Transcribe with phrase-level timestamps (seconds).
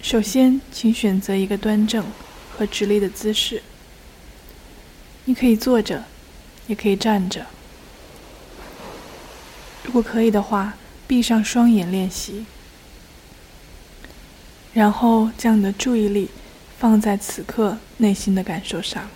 [0.00, 2.04] 首先，请选择一个端正
[2.50, 3.62] 和直立的姿势。
[5.24, 6.04] 你可以坐着，
[6.66, 7.46] 也可以站着。
[9.82, 10.74] 如果可以的话，
[11.06, 12.46] 闭上双眼练习，
[14.72, 16.30] 然后将你的注意力
[16.78, 19.08] 放在此刻内心的感受上，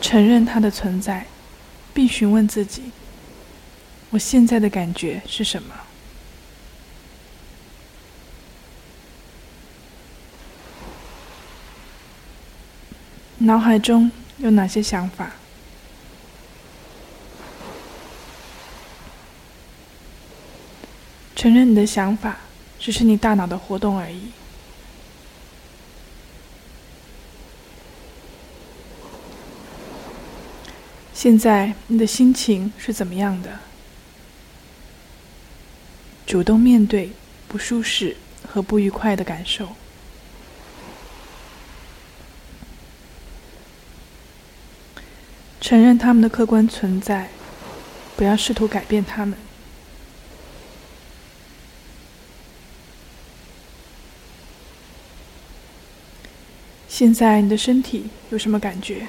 [0.00, 1.26] 承认它的存在，
[1.92, 2.90] 并询问自己：
[4.10, 5.74] 我现在的感觉是什么？
[13.42, 15.32] 脑海中有哪些想法？
[21.34, 22.36] 承认你的想法
[22.78, 24.30] 只是你大脑的活动而已。
[31.14, 33.58] 现在你的心情是怎么样的？
[36.26, 37.10] 主动面对
[37.48, 39.74] 不舒适和不愉快的感受。
[45.60, 47.28] 承认他们的客观存在，
[48.16, 49.38] 不要试图改变他们。
[56.88, 59.06] 现在你的身体有什么感觉？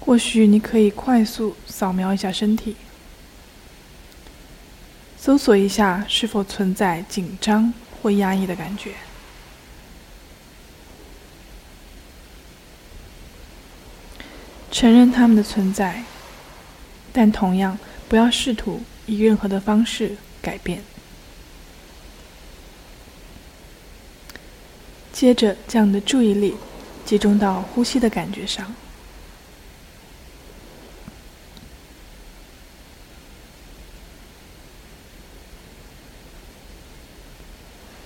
[0.00, 2.76] 或许你可以快速扫描一下身体，
[5.18, 8.92] 搜索一下是否存在紧张或压抑的感觉。
[14.70, 16.04] 承认他们的存在，
[17.12, 20.82] 但同样不要试图以任何的方式改变。
[25.12, 26.54] 接着，将你的注意力
[27.04, 28.72] 集中到呼吸的感觉上，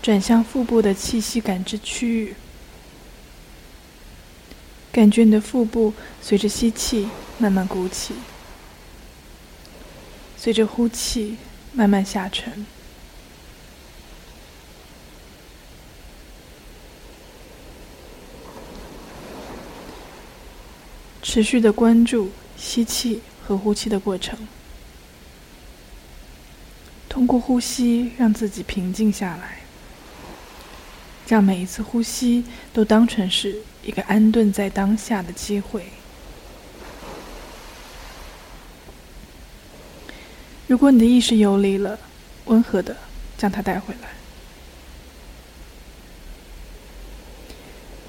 [0.00, 2.34] 转向腹部的气息感知区域。
[4.92, 7.08] 感觉你的腹部随着吸气
[7.38, 8.14] 慢慢鼓起，
[10.36, 11.38] 随着呼气
[11.72, 12.66] 慢慢下沉。
[21.22, 24.46] 持续的关注吸气和呼气的过程，
[27.08, 29.60] 通过呼吸让自己平静下来，
[31.32, 32.44] 将每一次呼吸
[32.74, 33.56] 都当成是。
[33.82, 35.86] 一个安顿在当下的机会。
[40.66, 41.98] 如果你的意识游离了，
[42.44, 42.94] 温和的
[43.38, 44.10] 将它带回来。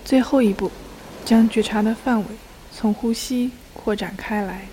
[0.04, 0.70] 最后一步，
[1.24, 2.26] 将觉察的范围
[2.74, 4.68] 从呼吸扩展开来。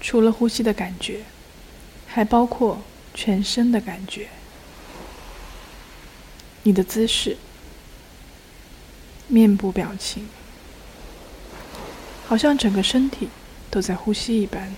[0.00, 1.20] 除了呼吸的感觉，
[2.08, 2.82] 还包括
[3.14, 4.28] 全身的感觉，
[6.62, 7.36] 你的姿势。
[9.28, 10.28] 面部表情，
[12.26, 13.28] 好像整个身体
[13.70, 14.74] 都在呼吸一般。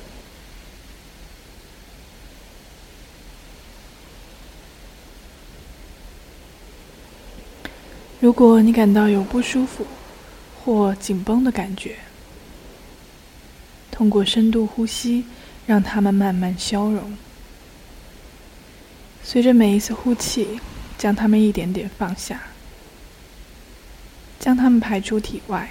[8.20, 9.84] 如果你感到有不舒服
[10.64, 11.96] 或紧绷的感觉，
[13.90, 15.24] 通过深度呼吸，
[15.66, 17.18] 让它们慢慢消融。
[19.24, 20.60] 随着每一次呼气，
[20.98, 22.40] 将它们一点点放下。
[24.40, 25.70] 将它们排出体外。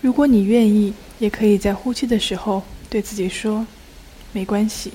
[0.00, 3.66] 如果你愿意，也可以在呼气的时候对自己说
[4.32, 4.92] ：“没关系。”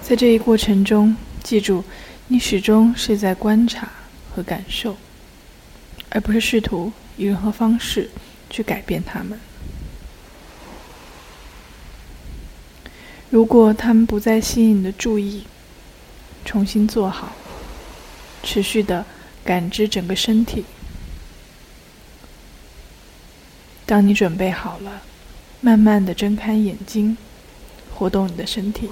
[0.00, 1.82] 在这一过程中，记住，
[2.28, 3.90] 你始终是在观察
[4.34, 4.96] 和感受，
[6.10, 8.08] 而不是试图以任何方式
[8.48, 9.40] 去改变它们。
[13.30, 15.44] 如果他们不再吸引你的注意，
[16.44, 17.32] 重新做好，
[18.42, 19.04] 持续的
[19.44, 20.64] 感知整个身体。
[23.86, 25.02] 当你准备好了，
[25.60, 27.16] 慢慢的睁开眼睛，
[27.94, 28.88] 活动你的身体。